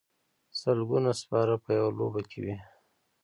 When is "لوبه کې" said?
1.97-2.39